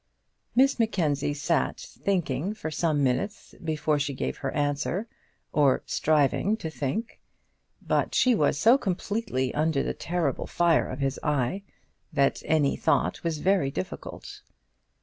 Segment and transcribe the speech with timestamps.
[0.55, 5.07] Miss Mackenzie sat thinking for some minutes before she gave her answer
[5.53, 7.21] or striving to think;
[7.83, 11.61] but she was so completely under the terrible fire of his eye,
[12.11, 14.41] that any thought was very difficult.